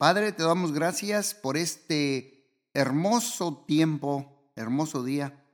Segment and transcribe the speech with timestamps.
[0.00, 5.44] Padre, te damos gracias por este hermoso tiempo, hermoso día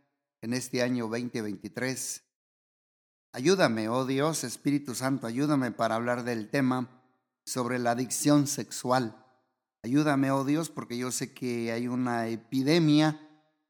[0.40, 2.22] en este año 2023.
[3.32, 7.02] Ayúdame, oh Dios, Espíritu Santo, ayúdame para hablar del tema
[7.44, 9.20] sobre la adicción sexual.
[9.82, 13.20] Ayúdame, oh Dios, porque yo sé que hay una epidemia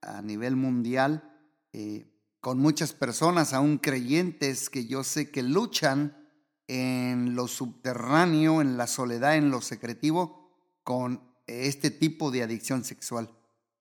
[0.02, 1.40] a nivel mundial
[1.72, 6.28] eh, con muchas personas, aún creyentes, que yo sé que luchan
[6.66, 10.45] en lo subterráneo, en la soledad, en lo secretivo,
[10.86, 13.28] con este tipo de adicción sexual.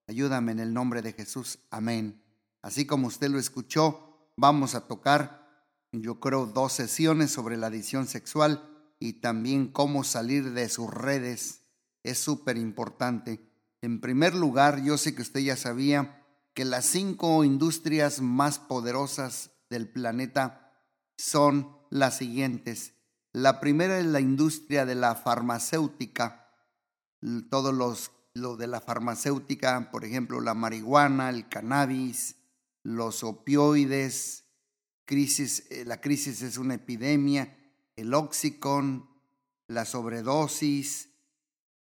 [0.08, 1.60] Ayúdame en el nombre de Jesús.
[1.70, 2.20] Amén.
[2.62, 8.08] Así como usted lo escuchó, vamos a tocar, yo creo, dos sesiones sobre la adicción
[8.08, 11.62] sexual y también cómo salir de sus redes.
[12.02, 13.52] Es súper importante.
[13.82, 19.52] En primer lugar, yo sé que usted ya sabía que las cinco industrias más poderosas
[19.70, 20.72] del planeta
[21.16, 22.94] son las siguientes.
[23.32, 26.45] La primera es la industria de la farmacéutica.
[27.50, 32.36] Todos los lo de la farmacéutica, por ejemplo, la marihuana, el cannabis,
[32.82, 34.44] los opioides,
[35.04, 37.56] crisis, eh, la crisis es una epidemia,
[37.96, 39.08] el oxicon,
[39.68, 41.08] la sobredosis,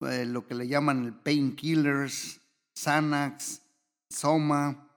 [0.00, 2.41] eh, lo que le llaman el painkillers,
[2.74, 3.62] Xanax,
[4.11, 4.89] Soma,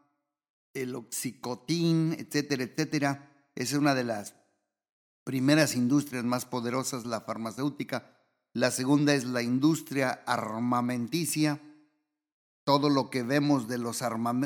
[0.74, 3.32] el oxicotín, etcétera, etcétera.
[3.56, 4.36] Es una de las
[5.24, 8.15] primeras industrias más poderosas, la farmacéutica.
[8.56, 11.60] La segunda es la industria armamenticia.
[12.64, 14.00] Todo lo que vemos de los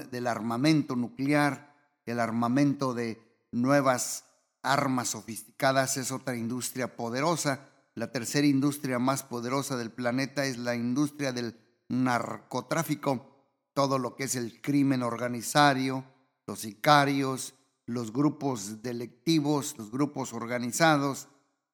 [0.10, 1.76] del armamento nuclear,
[2.08, 3.22] el armamento de
[3.52, 4.24] nuevas
[4.64, 7.70] armas sofisticadas es otra industria poderosa.
[7.94, 13.46] La tercera industria más poderosa del planeta es la industria del narcotráfico.
[13.76, 16.04] Todo lo que es el crimen organizario,
[16.48, 17.54] los sicarios,
[17.86, 21.28] los grupos delictivos, los grupos organizados,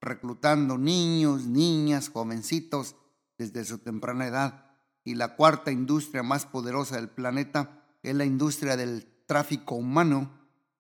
[0.06, 2.96] reclutando niños, niñas, jovencitos
[3.38, 4.72] desde su temprana edad.
[5.04, 10.32] Y la cuarta industria más poderosa del planeta es la industria del tráfico humano.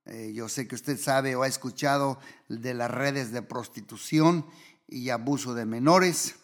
[0.06, 4.46] Eh, yo sé que usted sabe o ha escuchado de las redes de prostitución
[4.88, 6.36] y abuso de menores.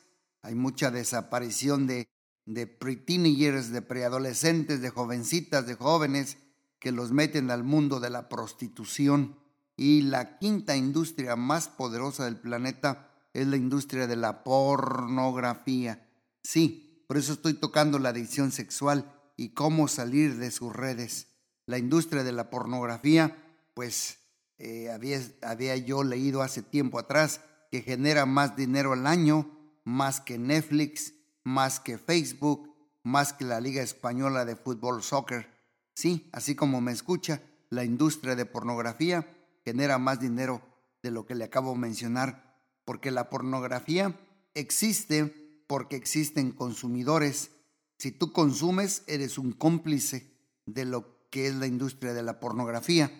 [0.41, 2.07] Hay mucha desaparición de,
[2.45, 6.37] de pre-teenagers, de preadolescentes, de jovencitas, de jóvenes
[6.79, 9.37] que los meten al mundo de la prostitución.
[9.81, 16.07] Y la quinta industria más poderosa del planeta es la industria de la pornografía.
[16.43, 21.29] Sí, por eso estoy tocando la adicción sexual y cómo salir de sus redes.
[21.65, 23.35] La industria de la pornografía,
[23.73, 24.19] pues
[24.59, 29.49] eh, había, había yo leído hace tiempo atrás que genera más dinero al año,
[29.83, 32.71] más que Netflix, más que Facebook,
[33.01, 35.49] más que la Liga Española de Fútbol Soccer.
[35.95, 39.25] Sí, así como me escucha, la industria de pornografía
[39.63, 40.61] genera más dinero
[41.03, 44.19] de lo que le acabo de mencionar, porque la pornografía
[44.53, 47.51] existe porque existen consumidores.
[47.97, 50.31] Si tú consumes, eres un cómplice
[50.65, 53.11] de lo que es la industria de la pornografía.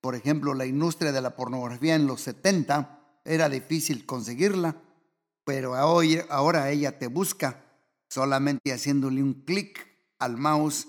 [0.00, 4.80] Por ejemplo, la industria de la pornografía en los 70 era difícil conseguirla,
[5.44, 7.64] pero ahora ella te busca
[8.08, 9.86] solamente haciéndole un clic
[10.18, 10.88] al mouse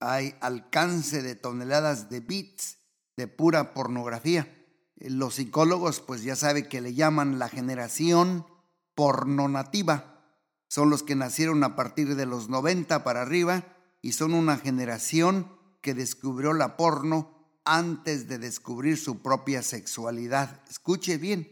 [0.00, 2.78] hay alcance de toneladas de bits
[3.16, 4.52] de pura pornografía.
[4.96, 8.46] Los psicólogos pues ya saben que le llaman la generación
[8.94, 10.22] pornonativa.
[10.68, 13.64] Son los que nacieron a partir de los 90 para arriba
[14.02, 17.32] y son una generación que descubrió la porno
[17.64, 20.62] antes de descubrir su propia sexualidad.
[20.68, 21.48] Escuche bien,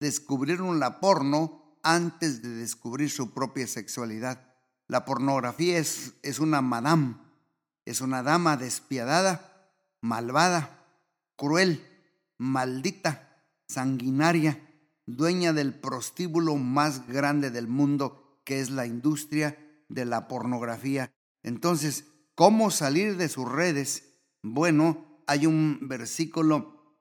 [0.00, 4.54] descubrieron la porno antes de descubrir su propia sexualidad.
[4.86, 7.16] La pornografía es, es una madame
[7.84, 9.53] es una dama despiadada,
[10.04, 10.84] malvada,
[11.34, 11.82] cruel,
[12.36, 14.60] maldita, sanguinaria,
[15.06, 21.10] dueña del prostíbulo más grande del mundo, que es la industria de la pornografía.
[21.42, 22.04] Entonces,
[22.34, 24.20] ¿cómo salir de sus redes?
[24.42, 27.00] Bueno, hay un versículo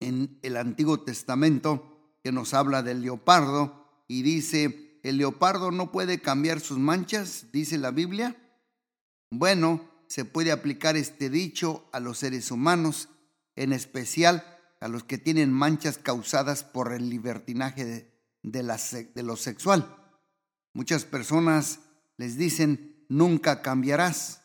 [0.00, 6.20] en el Antiguo Testamento que nos habla del leopardo y dice, ¿el leopardo no puede
[6.20, 7.52] cambiar sus manchas?
[7.52, 8.36] Dice la Biblia.
[9.30, 13.08] Bueno, se puede aplicar este dicho a los seres humanos,
[13.56, 14.46] en especial
[14.78, 18.14] a los que tienen manchas causadas por el libertinaje
[18.44, 19.92] de, lo sexual.
[20.72, 21.80] Muchas personas
[22.16, 24.42] les dicen, nunca cambiarás,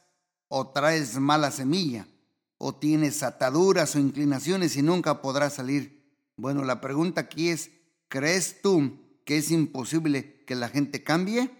[0.48, 2.07] o traes mala semilla,
[2.57, 6.04] o tienes ataduras o inclinaciones y nunca podrás salir.
[6.36, 7.69] Bueno, la pregunta aquí es,
[8.07, 11.51] ¿crees tú que es imposible que la gente cambie?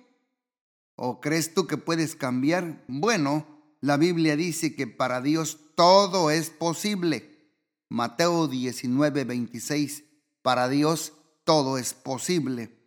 [0.96, 2.84] ¿O crees tú que puedes cambiar?
[2.88, 7.54] Bueno, la Biblia dice que para Dios todo es posible.
[7.90, 10.04] Mateo 19, 26,
[10.42, 12.78] para Dios todo es posible.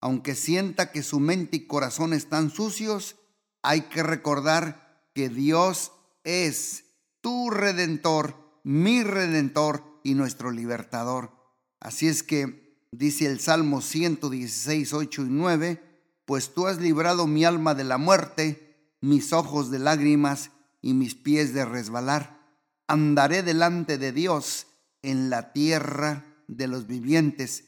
[0.00, 3.16] Aunque sienta que su mente y corazón están sucios,
[3.62, 5.92] hay que recordar que Dios
[6.22, 6.84] es
[7.20, 11.32] tu redentor, mi redentor y nuestro libertador.
[11.80, 15.82] Así es que dice el Salmo 116, 8 y 9,
[16.24, 18.65] pues tú has librado mi alma de la muerte,
[19.06, 20.50] mis ojos de lágrimas
[20.82, 22.40] y mis pies de resbalar.
[22.88, 24.66] Andaré delante de Dios
[25.02, 27.64] en la tierra de los vivientes.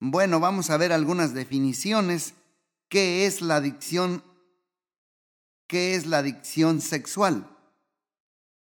[0.00, 2.34] Bueno, vamos a ver algunas definiciones.
[2.88, 4.22] ¿Qué es la adicción?
[5.66, 7.56] ¿Qué es la adicción sexual?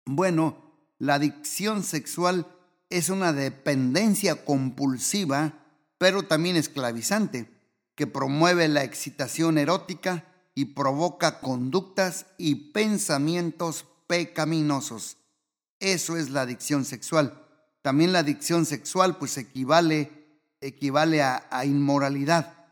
[0.05, 2.49] Bueno, la adicción sexual
[2.91, 5.65] es una dependencia compulsiva,
[5.99, 7.49] pero también esclavizante,
[7.95, 15.19] que promueve la excitación erótica y provoca conductas y pensamientos pecaminosos.
[15.81, 17.47] Eso es la adicción sexual.
[17.83, 20.11] También la adicción sexual pues equivale,
[20.63, 22.69] equivale a, inmoralidad.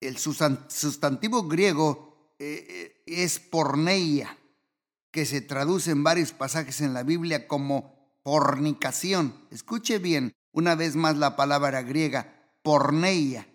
[0.00, 4.38] El sustantivo griego eh, eh, es porneia,
[5.10, 9.34] que se traduce en varios pasajes en la Biblia como fornicación.
[9.50, 12.32] Escuche bien una vez más la palabra griega,
[12.62, 13.48] porneia,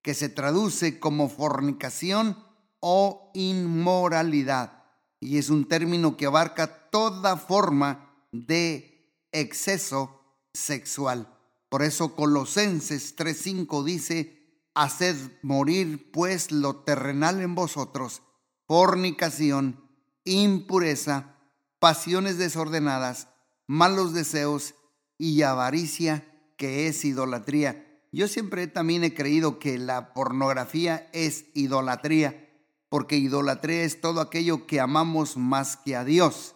[0.00, 2.47] que se traduce como fornicación
[2.80, 4.84] o inmoralidad.
[5.20, 10.20] Y es un término que abarca toda forma de exceso
[10.52, 11.34] sexual.
[11.68, 14.38] Por eso Colosenses 3:5 dice,
[14.74, 18.22] haced morir pues lo terrenal en vosotros,
[18.66, 19.82] fornicación,
[20.24, 21.36] impureza,
[21.78, 23.28] pasiones desordenadas,
[23.66, 24.74] malos deseos
[25.18, 26.24] y avaricia,
[26.56, 27.84] que es idolatría.
[28.12, 32.47] Yo siempre también he creído que la pornografía es idolatría,
[32.88, 36.54] porque idolatría es todo aquello que amamos más que a Dios.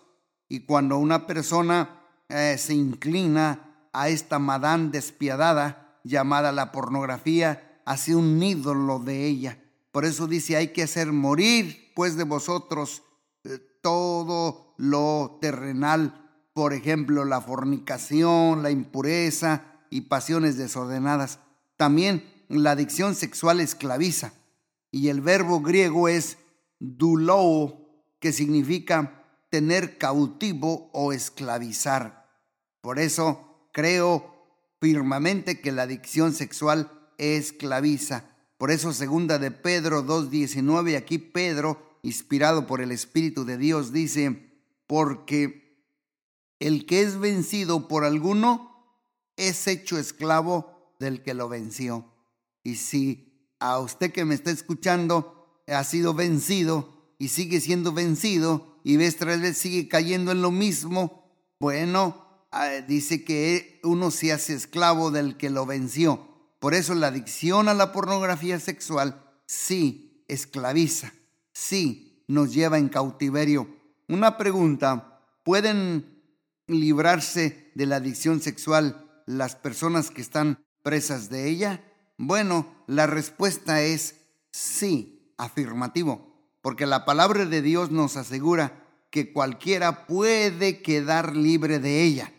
[0.49, 8.15] Y cuando una persona eh, se inclina a esta madán despiadada llamada la pornografía, hace
[8.15, 9.59] un ídolo de ella.
[9.93, 13.03] Por eso dice, hay que hacer morir pues de vosotros
[13.45, 21.39] eh, todo lo terrenal, por ejemplo, la fornicación, la impureza y pasiones desordenadas.
[21.77, 24.33] También la adicción sexual esclaviza.
[24.93, 26.39] Y el verbo griego es
[26.79, 32.31] dulou, que significa tener cautivo o esclavizar.
[32.81, 34.33] Por eso creo
[34.81, 38.31] firmemente que la adicción sexual esclaviza.
[38.59, 44.61] Por eso segunda de Pedro 2.19, aquí Pedro, inspirado por el Espíritu de Dios, dice,
[44.87, 45.87] porque
[46.61, 48.73] el que es vencido por alguno
[49.37, 52.13] es hecho esclavo del que lo venció.
[52.63, 53.32] Y si
[53.63, 59.17] a usted que me está escuchando ha sido vencido y sigue siendo vencido, y ves
[59.17, 61.31] tras vez sigue cayendo en lo mismo,
[61.61, 66.27] bueno, ah, dice que uno se hace esclavo del que lo venció.
[66.59, 71.13] Por eso la adicción a la pornografía sexual sí esclaviza,
[71.53, 73.69] sí nos lleva en cautiverio.
[74.09, 76.21] Una pregunta, ¿pueden
[76.67, 81.85] librarse de la adicción sexual las personas que están presas de ella?
[82.19, 84.17] Bueno, la respuesta es
[84.51, 86.33] sí, afirmativo
[86.63, 92.33] porque la palabra de Dios nos asegura que cualquiera puede quedar libre de ella.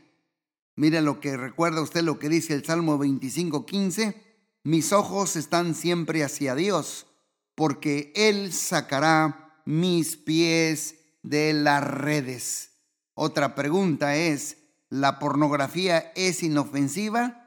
[0.75, 4.15] Mire lo que recuerda usted lo que dice el Salmo 25:15,
[4.63, 7.05] mis ojos están siempre hacia Dios,
[7.53, 12.71] porque Él sacará mis pies de las redes.
[13.13, 14.57] Otra pregunta es,
[14.89, 17.42] ¿la pornografía es inofensiva?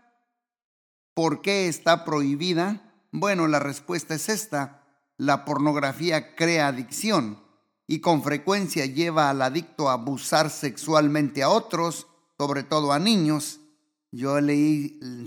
[1.16, 2.94] ¿Por qué está prohibida?
[3.10, 4.84] Bueno, la respuesta es esta
[5.18, 7.38] la pornografía crea adicción
[7.86, 12.06] y con frecuencia lleva al adicto a abusar sexualmente a otros,
[12.36, 13.60] sobre todo a niños.
[14.12, 15.26] Yo leí eh,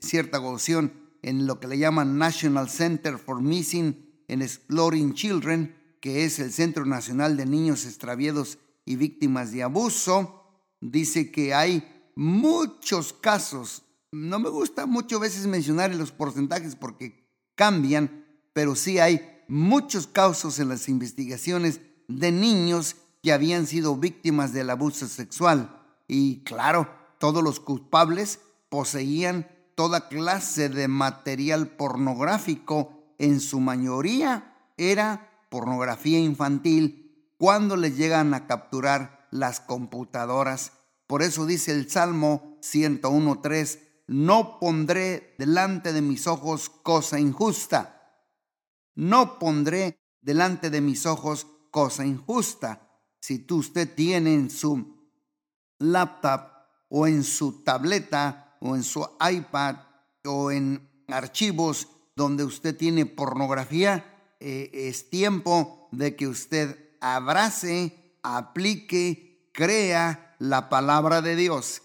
[0.00, 6.24] cierta ocasión en lo que le llaman National Center for Missing and Exploring Children, que
[6.24, 10.44] es el Centro Nacional de Niños Extraviados y Víctimas de Abuso,
[10.80, 13.84] dice que hay muchos casos.
[14.12, 20.58] No me gusta muchas veces mencionar los porcentajes porque cambian, pero sí hay muchos casos
[20.58, 25.80] en las investigaciones de niños que habían sido víctimas del abuso sexual.
[26.08, 33.14] Y claro, todos los culpables poseían toda clase de material pornográfico.
[33.18, 40.72] En su mayoría era pornografía infantil cuando les llegan a capturar las computadoras.
[41.06, 43.78] Por eso dice el Salmo 101.3,
[44.10, 48.00] no pondré delante de mis ojos cosa injusta
[49.00, 53.00] no pondré delante de mis ojos cosa injusta.
[53.20, 54.94] Si tú usted tiene en su
[55.78, 56.42] laptop
[56.90, 59.76] o en su tableta o en su iPad
[60.26, 69.50] o en archivos donde usted tiene pornografía, eh, es tiempo de que usted abrace, aplique,
[69.54, 71.82] crea la palabra de Dios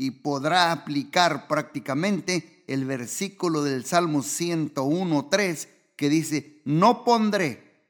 [0.00, 7.84] y podrá aplicar prácticamente el versículo del Salmo 101.3 que dice, no pondré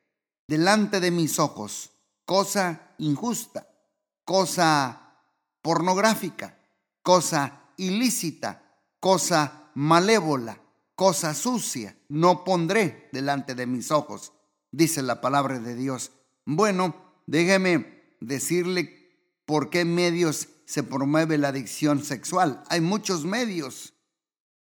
[0.48, 1.92] delante de mis ojos
[2.24, 3.68] cosa injusta,
[4.24, 5.20] cosa
[5.62, 6.58] pornográfica,
[7.00, 8.60] cosa ilícita,
[8.98, 10.60] cosa malévola,
[10.96, 14.32] cosa sucia, no pondré delante de mis ojos,
[14.72, 16.10] dice la palabra de Dios.
[16.44, 16.96] Bueno,
[17.28, 19.14] déjeme decirle
[19.44, 22.62] por qué medios se promueve la adicción sexual.
[22.68, 23.92] Hay muchos medios,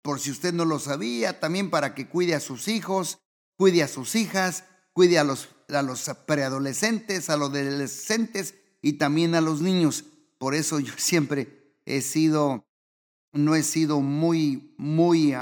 [0.02, 3.20] por si usted no lo sabía, también para que cuide a sus hijos,
[3.58, 4.64] cuide a sus hijas,
[4.94, 10.06] cuide a los, a los preadolescentes, a los adolescentes y también a los niños.
[10.38, 12.66] Por eso yo siempre he sido,
[13.34, 15.36] no he sido muy, muy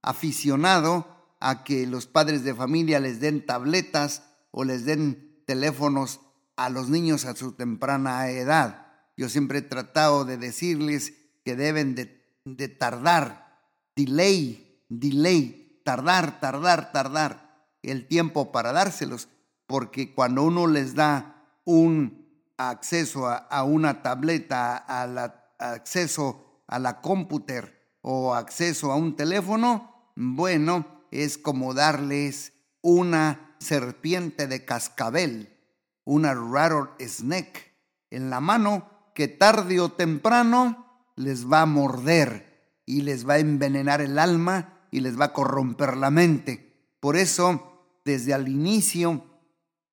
[0.00, 6.20] aficionado a que los padres de familia les den tabletas o les den teléfonos
[6.56, 8.85] a los niños a su temprana edad.
[9.16, 13.60] Yo siempre he tratado de decirles que deben de, tardar,
[13.94, 19.28] delay, delay, tardar, tardar, tardar el tiempo para dárselos,
[19.66, 22.26] porque cuando uno les da un
[22.58, 25.18] acceso a, una tableta, al
[25.58, 34.46] acceso a la cómputer o acceso a un teléfono, bueno, es como darles una serpiente
[34.46, 35.58] de cascabel,
[36.04, 37.72] una rattlesnake
[38.10, 40.84] en la mano que tarde o temprano
[41.16, 45.32] les va a morder y les va a envenenar el alma y les va a
[45.32, 46.84] corromper la mente.
[47.00, 49.24] Por eso, desde el inicio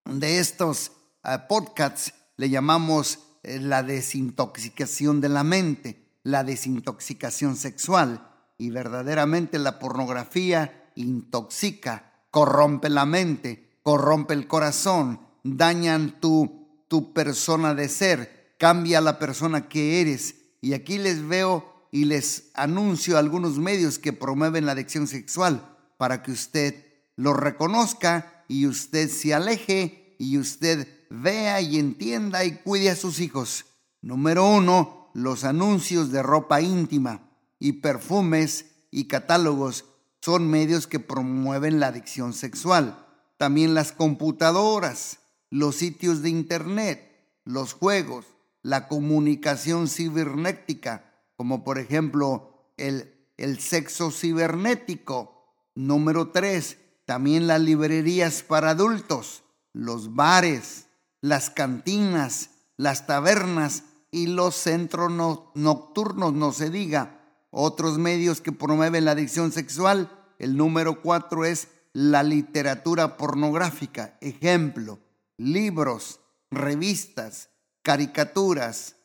[0.03, 0.92] de estos
[1.24, 9.58] eh, podcasts, le llamamos eh, la desintoxicación de la mente, la desintoxicación sexual y verdaderamente
[9.58, 18.42] la pornografía intoxica, corrompe la mente, corrompe el corazón, dañan tu, tu persona de ser,
[18.63, 20.36] cambia la persona que eres.
[20.62, 26.24] Y aquí les veo y les anuncio algunos medios que promueven la adicción sexual para
[26.24, 26.86] que usted
[27.17, 33.20] lo reconozca y usted se aleje y usted vea y entienda y cuide a sus
[33.20, 33.65] hijos.
[34.01, 39.84] Número uno, los anuncios de ropa íntima y perfumes y catálogos
[40.22, 43.05] son medios que promueven la adicción sexual.
[43.36, 48.25] También las computadoras, los sitios de internet, los juegos,
[48.63, 55.53] la comunicación cibernética, como por ejemplo el, el sexo cibernético.
[55.75, 59.43] Número tres, también las librerías para adultos,
[59.74, 60.88] los bares,
[61.22, 65.12] las cantinas, las tabernas y los centros
[65.55, 70.12] nocturnos, no se diga otros medios que promueven la adicción sexual.
[70.39, 74.17] El número cuatro es la literatura pornográfica.
[74.22, 75.00] Ejemplo,
[75.38, 77.50] libros, revistas,
[77.84, 78.96] caricaturas,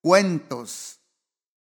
[0.00, 1.00] cuentos,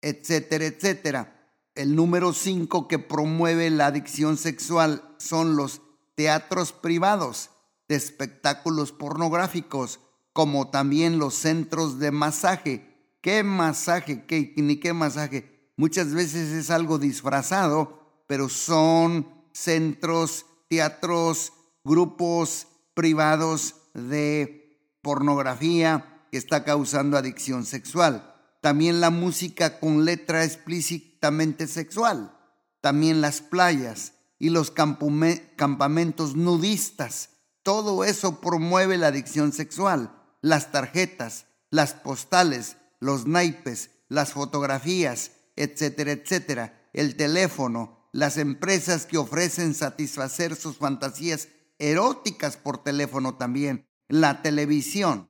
[0.00, 1.52] etcétera, etcétera.
[1.75, 5.81] El número cinco que promueve la adicción sexual son los
[6.17, 7.50] teatros privados
[7.88, 10.00] de espectáculos pornográficos,
[10.33, 13.17] como también los centros de masaje.
[13.21, 14.26] ¿Qué masaje?
[14.26, 15.52] ¿Qué, ni qué masaje?
[15.76, 21.52] muchas veces es algo disfrazado, pero son centros, teatros,
[21.85, 28.34] grupos privados de pornografía que está causando adicción sexual.
[28.62, 32.34] También la música con letra explícitamente sexual.
[32.80, 37.28] También las playas y los campamentos nudistas.
[37.62, 40.10] Todo eso promueve la adicción sexual.
[40.40, 49.18] Las tarjetas, las postales, los naipes, las fotografías, etcétera, etcétera, el teléfono, las empresas que
[49.18, 51.48] ofrecen satisfacer sus fantasías
[51.78, 55.28] eróticas por teléfono también, la televisión,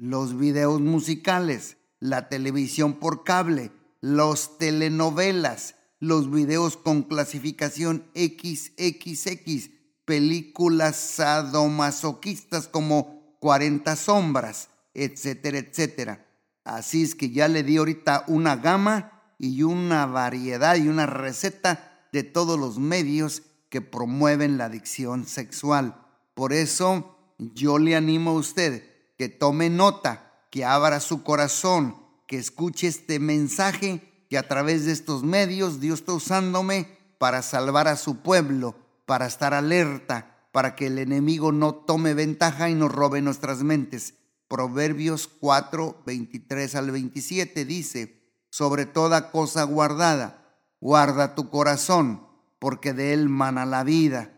[0.00, 9.68] los videos musicales, la televisión por cable, los telenovelas, los videos con clasificación XXX,
[10.06, 16.26] películas sadomasoquistas como 40 sombras, etcétera, etcétera.
[16.64, 22.06] Así es que ya le di ahorita una gama y una variedad y una receta
[22.10, 26.06] de todos los medios que promueven la adicción sexual.
[26.32, 28.89] Por eso yo le animo a usted
[29.20, 31.94] que tome nota, que abra su corazón,
[32.26, 37.86] que escuche este mensaje que a través de estos medios Dios está usándome para salvar
[37.86, 42.90] a su pueblo, para estar alerta, para que el enemigo no tome ventaja y nos
[42.90, 44.14] robe nuestras mentes.
[44.48, 50.56] Proverbios 4, 23 al 27 dice, sobre toda cosa guardada.
[50.80, 52.26] Guarda tu corazón,
[52.58, 54.32] porque de él mana la vida.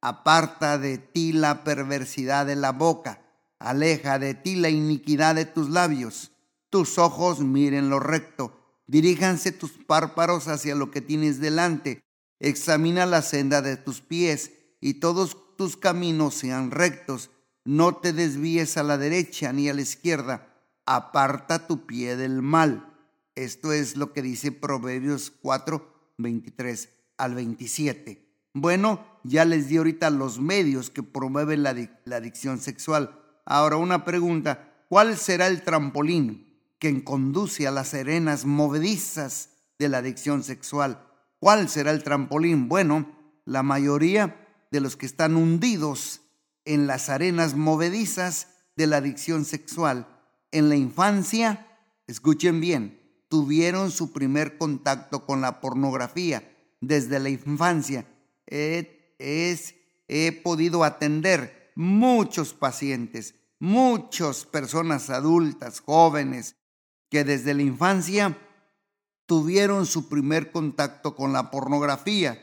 [0.00, 3.20] Aparta de ti la perversidad de la boca,
[3.58, 6.32] aleja de ti la iniquidad de tus labios.
[6.70, 12.02] Tus ojos miren lo recto, diríjanse tus párpados hacia lo que tienes delante.
[12.40, 17.30] Examina la senda de tus pies y todos tus caminos sean rectos.
[17.64, 20.54] No te desvíes a la derecha ni a la izquierda.
[20.86, 22.94] Aparta tu pie del mal.
[23.34, 26.88] Esto es lo que dice Proverbios 4, 23
[27.18, 28.26] al 27.
[28.54, 31.74] Bueno, ya les di ahorita los medios que promueven la,
[32.04, 33.20] la adicción sexual.
[33.50, 39.98] Ahora una pregunta, ¿cuál será el trampolín que conduce a las arenas movedizas de la
[39.98, 41.02] adicción sexual?
[41.38, 42.68] ¿Cuál será el trampolín?
[42.68, 43.10] Bueno,
[43.46, 46.20] la mayoría de los que están hundidos
[46.66, 50.06] en las arenas movedizas de la adicción sexual
[50.50, 51.66] en la infancia,
[52.06, 53.00] escuchen bien,
[53.30, 58.04] tuvieron su primer contacto con la pornografía desde la infancia.
[58.46, 59.74] es,
[60.06, 66.56] he podido atender muchos pacientes, muchas personas adultas, jóvenes,
[67.10, 68.36] que desde la infancia
[69.26, 72.42] tuvieron su primer contacto con la pornografía.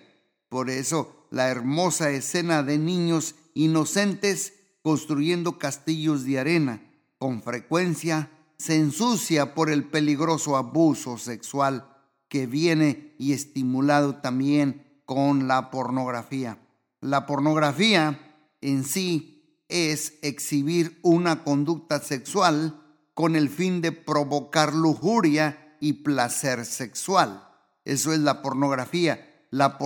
[0.50, 6.82] Por eso la hermosa escena de niños inocentes construyendo castillos de arena
[7.18, 11.90] con frecuencia se ensucia por el peligroso abuso sexual
[12.28, 16.60] que viene y estimulado también con la pornografía.
[17.02, 18.20] La pornografía
[18.62, 19.35] en sí
[19.70, 22.82] es exhibir una conducta sexual
[23.14, 27.48] con el fin de provocar lujuria y placer sexual.
[27.84, 29.48] Eso es la pornografía.
[29.52, 29.78] La,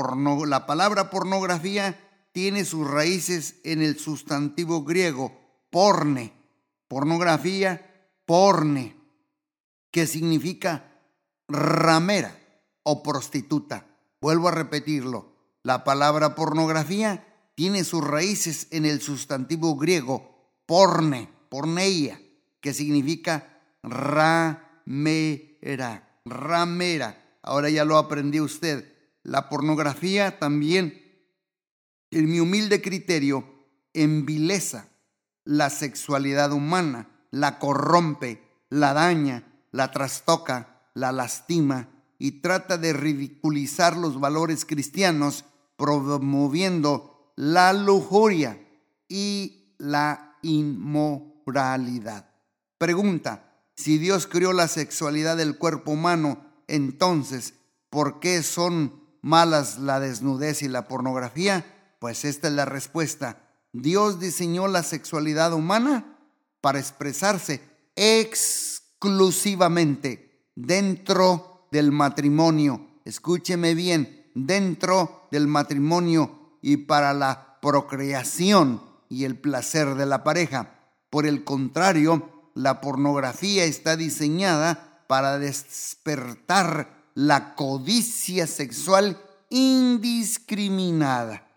[0.47, 1.99] la palabra pornografía
[2.31, 5.31] tiene sus raíces en el sustantivo griego
[5.69, 6.33] porne.
[6.87, 8.95] Pornografía, porne,
[9.91, 10.91] que significa
[11.47, 12.35] ramera
[12.83, 13.85] o prostituta.
[14.21, 15.33] Vuelvo a repetirlo.
[15.61, 17.28] La palabra pornografía
[17.59, 22.21] tiene sus raíces en el sustantivo griego porne, porneia,
[22.61, 24.61] que significa ramera,
[26.23, 27.37] ramera.
[27.43, 28.95] Ahora ya lo aprendió usted.
[29.23, 31.03] La pornografía también,
[32.11, 33.43] en mi humilde criterio,
[33.91, 34.87] envileza
[35.43, 39.43] la sexualidad humana, la corrompe, la daña,
[39.73, 45.43] la trastoca, la lastima y trata de ridiculizar los valores cristianos
[45.75, 47.08] promoviendo
[47.39, 48.59] la lujuria
[49.07, 52.29] y la inmoralidad.
[52.77, 57.53] Pregunta, si Dios creó la sexualidad del cuerpo humano, entonces,
[57.89, 61.63] ¿por qué son malas la desnudez y la pornografía?
[61.99, 63.41] Pues esta es la respuesta.
[63.71, 66.17] Dios diseñó la sexualidad humana
[66.59, 67.61] para expresarse
[67.95, 72.85] exclusivamente dentro del matrimonio.
[73.05, 80.75] Escúcheme bien, dentro del matrimonio y para la procreación y el placer de la pareja.
[81.09, 91.47] Por el contrario, la pornografía está diseñada para despertar la codicia sexual indiscriminada.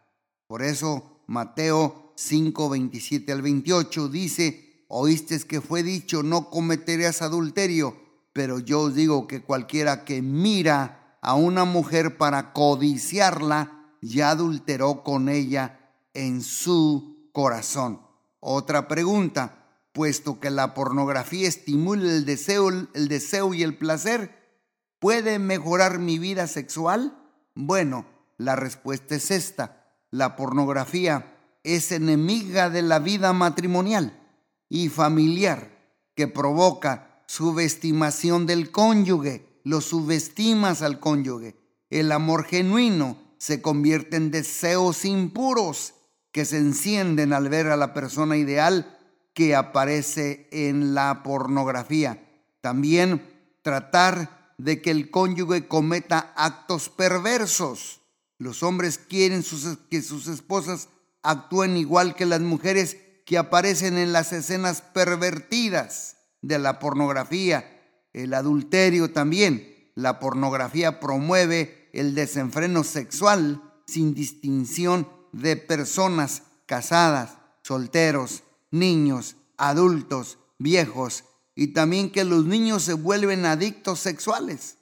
[0.47, 7.97] Por eso Mateo 5, 27 al 28 dice, Oíste que fue dicho, no cometerás adulterio,
[8.35, 15.03] pero yo os digo que cualquiera que mira a una mujer para codiciarla, ya adulteró
[15.03, 15.79] con ella
[16.13, 18.03] en su corazón.
[18.41, 24.37] Otra pregunta, puesto que la pornografía estimula el deseo, el deseo y el placer,
[24.99, 27.17] ¿puede mejorar mi vida sexual?
[27.55, 28.05] Bueno,
[28.37, 29.87] la respuesta es esta.
[30.11, 34.19] La pornografía es enemiga de la vida matrimonial
[34.69, 35.71] y familiar
[36.15, 41.57] que provoca subestimación del cónyuge, lo subestimas al cónyuge.
[41.89, 45.95] El amor genuino se convierte en deseos impuros
[46.31, 48.97] que se encienden al ver a la persona ideal
[49.35, 52.23] que aparece en la pornografía.
[52.61, 53.21] También
[53.63, 58.03] tratar de que el cónyuge cometa actos perversos.
[58.39, 59.45] Los hombres quieren
[59.91, 60.89] que sus esposas
[61.25, 68.35] actúen igual que las mujeres que aparecen en las escenas pervertidas de la pornografía, el
[68.35, 69.91] adulterio también.
[69.97, 81.25] La pornografía promueve el desenfreno sexual sin distinción de personas casadas, solteros, niños, adultos, viejos,
[81.55, 84.77] y también que los niños se vuelven adictos sexuales.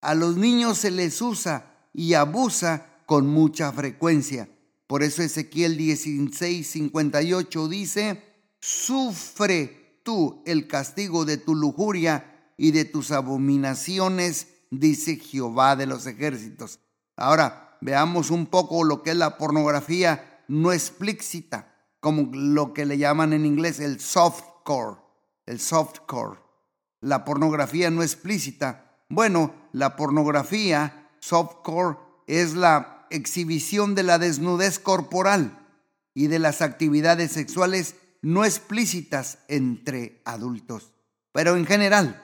[0.00, 4.48] A los niños se les usa y abusa con mucha frecuencia.
[4.86, 8.22] Por eso Ezequiel 16, 58 dice,
[8.60, 16.06] sufre tú el castigo de tu lujuria y de tus abominaciones, dice Jehová de los
[16.06, 16.80] ejércitos.
[17.16, 22.98] Ahora, veamos un poco lo que es la pornografía no explícita, como lo que le
[22.98, 24.96] llaman en inglés el softcore,
[25.46, 26.40] el softcore.
[27.00, 28.96] La pornografía no explícita.
[29.08, 35.66] Bueno, la pornografía softcore es la exhibición de la desnudez corporal
[36.14, 40.92] y de las actividades sexuales no explícitas entre adultos.
[41.32, 42.22] Pero en general,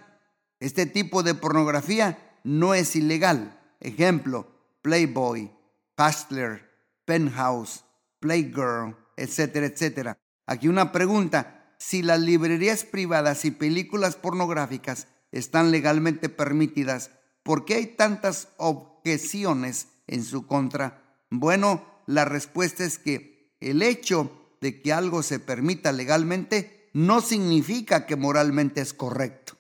[0.61, 3.61] este tipo de pornografía no es ilegal.
[3.81, 4.47] Ejemplo,
[4.83, 5.51] Playboy,
[5.99, 6.71] Hustler,
[7.05, 7.85] Penthouse,
[8.21, 10.19] Playgirl, etcétera, etcétera.
[10.47, 11.75] Aquí una pregunta.
[11.79, 17.11] Si las librerías privadas y películas pornográficas están legalmente permitidas,
[17.43, 21.19] ¿por qué hay tantas objeciones en su contra?
[21.31, 24.31] Bueno, la respuesta es que el hecho
[24.61, 29.59] de que algo se permita legalmente no significa que moralmente es correcto.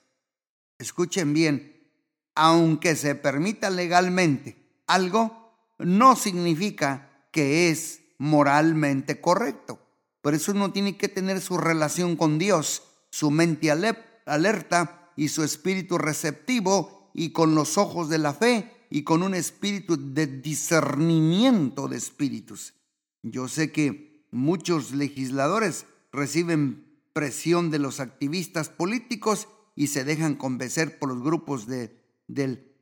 [0.78, 1.73] Escuchen bien,
[2.34, 9.78] aunque se permita legalmente algo, no significa que es moralmente correcto.
[10.20, 15.44] Por eso uno tiene que tener su relación con Dios, su mente alerta y su
[15.44, 21.88] espíritu receptivo y con los ojos de la fe y con un espíritu de discernimiento
[21.88, 22.74] de espíritus.
[23.22, 30.98] Yo sé que muchos legisladores reciben presión de los activistas políticos y se dejan convencer
[30.98, 32.72] por los grupos de, del,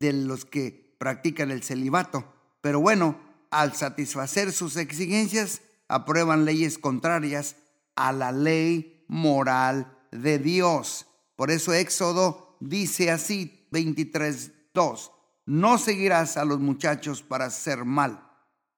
[0.00, 2.32] de los que practican el celibato.
[2.60, 7.56] Pero bueno, al satisfacer sus exigencias, aprueban leyes contrarias
[7.96, 11.06] a la ley moral de Dios.
[11.36, 15.10] Por eso Éxodo dice así, 23.2,
[15.46, 18.28] no seguirás a los muchachos para hacer mal,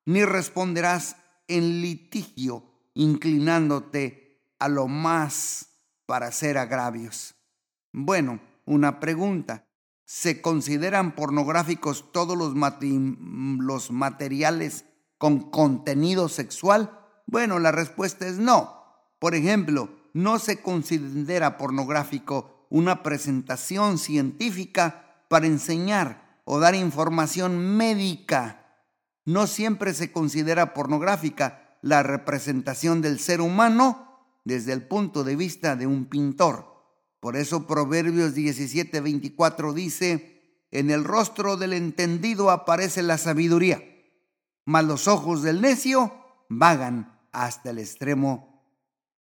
[0.04, 1.16] ni responderás
[1.48, 5.68] en litigio inclinándote a lo más
[6.06, 7.34] para hacer agravios.
[7.92, 9.66] Bueno, una pregunta
[10.04, 14.84] se consideran pornográficos todos los, materiales
[15.18, 16.98] con contenido sexual?
[17.26, 18.84] Bueno, la respuesta es no.
[19.18, 28.84] Por ejemplo, no se considera pornográfico una presentación científica para enseñar o dar información médica.
[29.24, 35.74] No siempre se considera pornográfica la representación del ser humano desde el punto de vista
[35.74, 36.69] de un pintor.
[37.20, 43.82] Por eso Proverbios 17, 24 dice, en el rostro del entendido aparece la sabiduría,
[44.64, 46.12] mas los ojos del necio
[46.48, 48.64] vagan hasta el extremo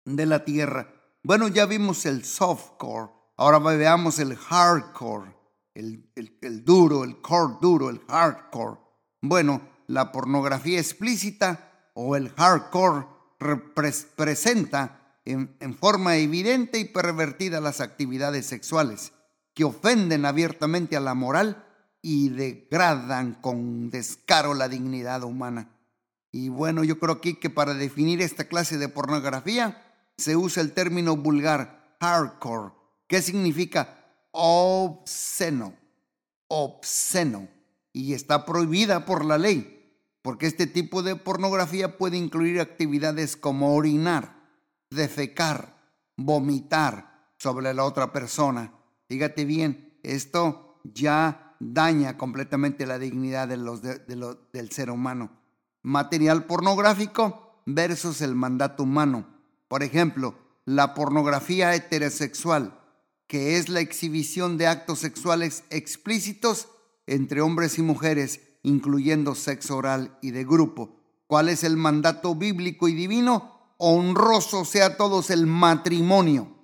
[0.06, 0.94] de la tierra.
[1.24, 5.36] Bueno, ya vimos el softcore, ahora veamos el hardcore,
[5.74, 8.80] el, el duro, el core duro, el hardcore.
[9.22, 13.06] Bueno, la pornografía explícita o el hardcore
[13.40, 19.14] representa en, forma evidente y pervertida las actividades sexuales
[19.54, 21.66] que ofenden abiertamente a la moral
[22.02, 25.70] y degradan con descaro la dignidad humana.
[26.32, 29.84] Y bueno, yo creo aquí que para definir esta clase de pornografía
[30.18, 32.74] se usa el término vulgar hardcore,
[33.08, 35.76] que significa obsceno,
[36.48, 37.50] obsceno,
[37.94, 43.76] y está prohibida por la ley, porque este tipo de pornografía puede incluir actividades como
[43.76, 44.41] orinar,
[44.92, 45.76] defecar,
[46.18, 48.72] vomitar sobre la otra persona.
[49.08, 55.32] Fíjate bien, esto ya daña completamente la dignidad del ser humano.
[55.82, 59.28] Material pornográfico versus el mandato humano.
[59.68, 62.80] Por ejemplo, la pornografía heterosexual,
[63.28, 66.68] que es la exhibición de actos sexuales explícitos
[67.08, 71.00] entre hombres y mujeres, incluyendo sexo oral y de grupo.
[71.28, 73.51] ¿Cuál es el mandato bíblico y divino?
[73.84, 76.56] Honroso sea todos el matrimonio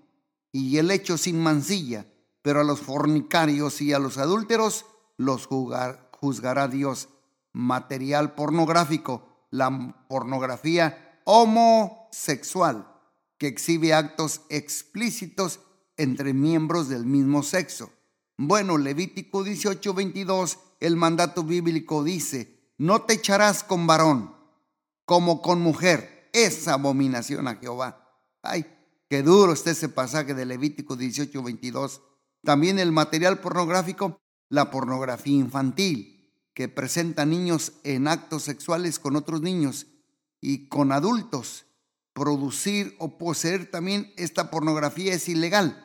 [0.51, 2.05] y el hecho sin mancilla,
[2.43, 4.85] pero a los fornicarios y a los adúlteros
[5.17, 7.09] los juzgará Dios.
[7.53, 12.87] Material pornográfico, la pornografía homosexual,
[13.39, 15.59] que exhibe actos explícitos
[15.97, 17.89] entre miembros del mismo sexo.
[18.37, 24.35] Bueno, Levítico 18:22, el mandato bíblico dice, no te echarás con varón
[25.05, 28.07] como con mujer esa abominación a Jehová.
[28.41, 28.65] Ay,
[29.09, 32.01] qué duro está ese pasaje de Levítico 18, 22.
[32.43, 34.19] También el material pornográfico,
[34.49, 39.87] la pornografía infantil, que presenta niños en actos sexuales con otros niños
[40.41, 41.65] y con adultos.
[42.13, 45.83] Producir o poseer también esta pornografía es ilegal.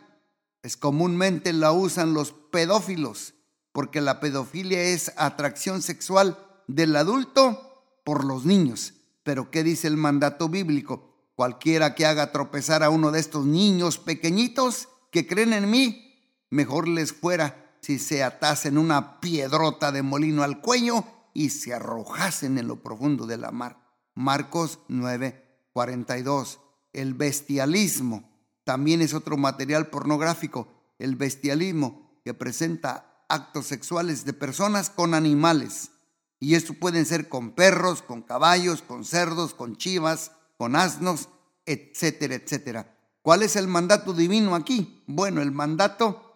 [0.63, 3.35] Es comúnmente la usan los pedófilos,
[3.73, 6.39] porque la pedofilia es atracción sexual
[6.69, 8.95] del adulto por los niños.
[9.23, 11.13] Pero ¿qué dice el mandato bíblico?
[11.35, 16.15] Cualquiera que haga tropezar a uno de estos niños pequeñitos que creen en mí,
[16.51, 21.05] mejor les fuera si se atasen una piedrota de molino al cuello
[21.35, 23.79] y se arrojasen en lo profundo de la mar.
[24.15, 26.61] Marcos 9, 42.
[26.93, 28.31] El bestialismo
[28.65, 30.69] también es otro material pornográfico.
[30.99, 35.92] El bestialismo que presenta actos sexuales de personas con animales.
[36.43, 41.29] Y esto pueden ser con perros, con caballos, con cerdos, con chivas, con asnos,
[41.67, 42.99] etcétera, etcétera.
[43.23, 45.05] ¿Cuál es el mandato divino aquí?
[45.07, 46.35] Bueno, el mandato,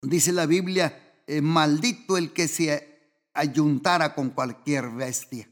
[0.00, 5.50] dice la Biblia, eh, maldito el que se ayuntara con cualquier bestia.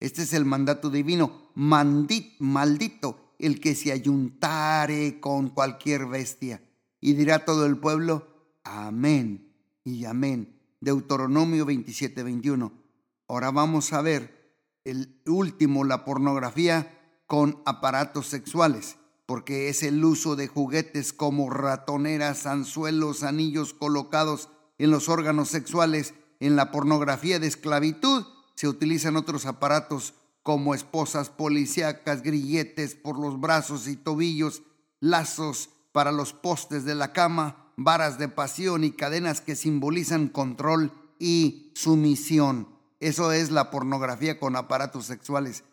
[0.00, 1.52] Este es el mandato divino.
[1.54, 6.60] maldito el que se ayuntare con cualquier bestia.
[7.00, 8.26] Y dirá todo el pueblo,
[8.64, 10.53] amén y amén.
[10.84, 12.72] Deuteronomio 27, 21.
[13.26, 20.36] Ahora vamos a ver el último, la pornografía con aparatos sexuales, porque es el uso
[20.36, 26.12] de juguetes como ratoneras, anzuelos, anillos colocados en los órganos sexuales.
[26.38, 33.40] En la pornografía de esclavitud se utilizan otros aparatos como esposas policíacas, grilletes por los
[33.40, 34.62] brazos y tobillos,
[35.00, 40.92] lazos para los postes de la cama, varas de pasión y cadenas que simbolizan control
[41.18, 42.68] y sumisión.
[43.00, 45.64] Eso es la pornografía con aparatos sexuales,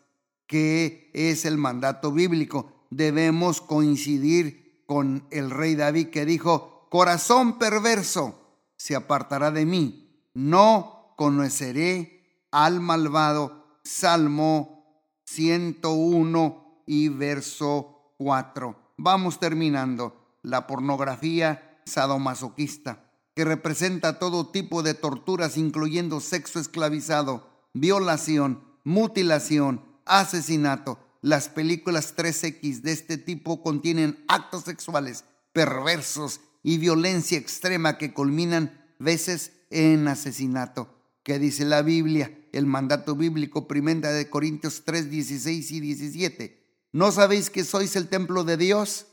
[0.46, 2.86] que es el mandato bíblico.
[2.90, 8.38] Debemos coincidir con el rey David que dijo, corazón perverso
[8.76, 14.82] se apartará de mí, no conoceré al malvado Salmo
[15.24, 18.76] 101 y verso 4.
[18.96, 20.36] Vamos terminando.
[20.42, 30.98] La pornografía sadomasoquista, que representa todo tipo de torturas, incluyendo sexo esclavizado, violación, mutilación, asesinato.
[31.20, 38.80] Las películas 3X de este tipo contienen actos sexuales perversos y violencia extrema que culminan
[38.98, 40.98] veces en asesinato.
[41.22, 42.38] ¿Qué dice la Biblia?
[42.52, 46.62] el mandato bíblico, primera de Corintios 3, 16 y 17.
[46.92, 49.06] ¿No sabéis que sois el templo de Dios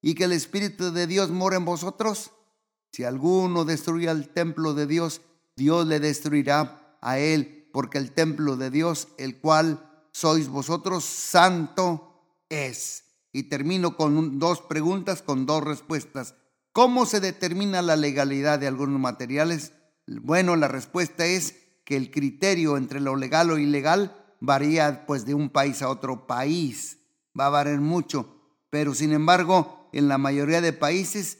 [0.00, 2.32] y que el Espíritu de Dios mora en vosotros?
[2.92, 5.20] Si alguno destruye el templo de Dios,
[5.56, 12.44] Dios le destruirá a él, porque el templo de Dios, el cual sois vosotros, santo
[12.48, 13.04] es.
[13.32, 16.34] Y termino con dos preguntas, con dos respuestas.
[16.72, 19.72] ¿Cómo se determina la legalidad de algunos materiales?
[20.06, 25.34] Bueno, la respuesta es que el criterio entre lo legal o ilegal varía pues de
[25.34, 26.98] un país a otro país,
[27.38, 28.36] va a variar mucho,
[28.70, 31.38] pero sin embargo en la mayoría de países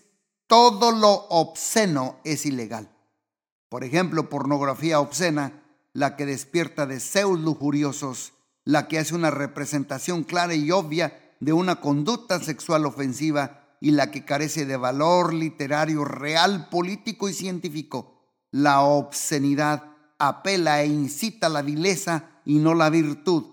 [0.48, 2.90] todo lo obsceno es ilegal.
[3.68, 8.32] Por ejemplo, pornografía obscena, la que despierta deseos lujuriosos,
[8.64, 14.10] la que hace una representación clara y obvia de una conducta sexual ofensiva y la
[14.10, 18.24] que carece de valor literario real, político y científico.
[18.50, 19.84] La obscenidad
[20.18, 23.44] apela e incita la vileza y no la virtud.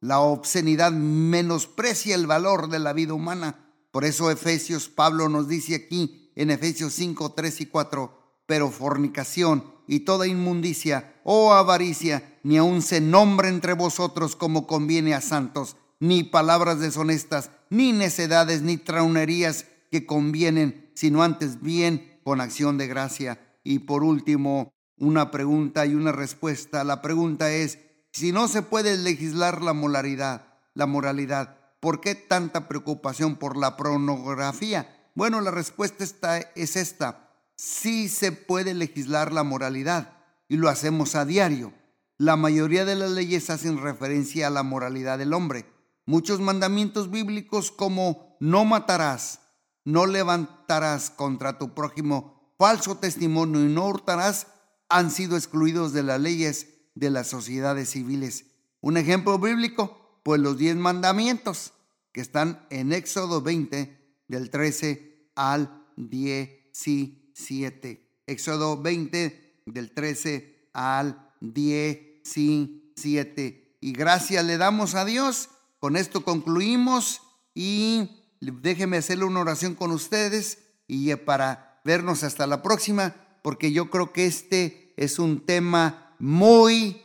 [0.00, 3.63] La obscenidad menosprecia el valor de la vida humana.
[3.94, 9.62] Por eso Efesios, Pablo nos dice aquí en Efesios 5, 3 y 4, pero fornicación
[9.86, 15.76] y toda inmundicia o avaricia ni aun se nombre entre vosotros como conviene a santos,
[16.00, 22.88] ni palabras deshonestas, ni necedades, ni traunerías que convienen, sino antes bien con acción de
[22.88, 23.38] gracia.
[23.62, 26.82] Y por último, una pregunta y una respuesta.
[26.82, 27.78] La pregunta es,
[28.10, 33.76] si no se puede legislar la moralidad, la moralidad, ¿por qué tanta preocupación por la
[33.76, 35.10] pornografía?
[35.14, 37.28] Bueno, la respuesta está, es esta.
[37.56, 40.16] Sí se puede legislar la moralidad
[40.48, 41.74] y lo hacemos a diario.
[42.16, 45.66] La mayoría de las leyes hacen referencia a la moralidad del hombre.
[46.06, 49.40] Muchos mandamientos bíblicos como no matarás,
[49.84, 54.46] no levantarás contra tu prójimo falso testimonio y no hurtarás
[54.88, 58.46] han sido excluidos de las leyes de las sociedades civiles.
[58.80, 61.73] Un ejemplo bíblico, pues los diez mandamientos
[62.14, 68.22] que están en Éxodo 20, del 13 al 17.
[68.28, 73.78] Éxodo 20, del 13 al 17.
[73.80, 75.48] Y gracias le damos a Dios.
[75.80, 77.20] Con esto concluimos
[77.52, 83.90] y déjenme hacerle una oración con ustedes y para vernos hasta la próxima, porque yo
[83.90, 87.02] creo que este es un tema muy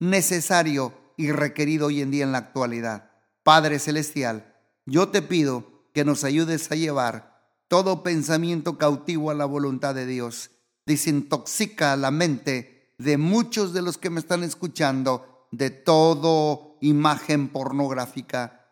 [0.00, 3.11] necesario y requerido hoy en día en la actualidad.
[3.42, 4.54] Padre Celestial,
[4.86, 7.32] yo te pido que nos ayudes a llevar
[7.68, 10.50] todo pensamiento cautivo a la voluntad de Dios.
[10.86, 18.68] Desintoxica la mente de muchos de los que me están escuchando de todo imagen pornográfica.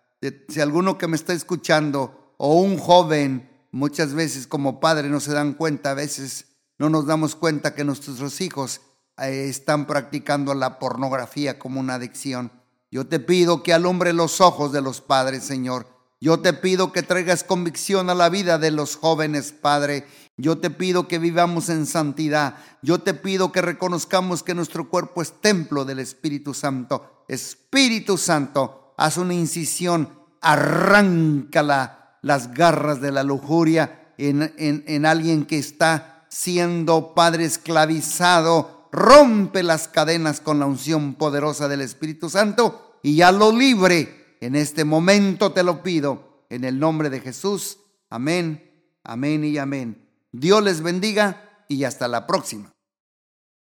[0.48, 5.32] si alguno que me está escuchando o un joven, muchas veces como padre no se
[5.32, 6.46] dan cuenta, a veces
[6.78, 8.80] no nos damos cuenta que nuestros hijos
[9.18, 12.52] eh, están practicando la pornografía como una adicción.
[12.90, 15.86] Yo te pido que alumbre los ojos de los padres, Señor.
[16.20, 20.06] Yo te pido que traigas convicción a la vida de los jóvenes, Padre.
[20.36, 22.56] Yo te pido que vivamos en santidad.
[22.82, 27.24] Yo te pido que reconozcamos que nuestro cuerpo es templo del Espíritu Santo.
[27.28, 35.58] Espíritu Santo, haz una incisión, arráncala las garras de la lujuria en, en alguien que
[35.58, 43.16] está siendo, Padre, esclavizado rompe las cadenas con la unción poderosa del Espíritu Santo y
[43.16, 44.36] ya lo libre.
[44.40, 47.78] En este momento te lo pido, en el nombre de Jesús.
[48.08, 48.72] Amén,
[49.04, 50.08] amén y amén.
[50.32, 52.72] Dios les bendiga y hasta la próxima.